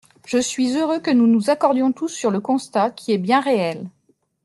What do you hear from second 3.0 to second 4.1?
est bien réel.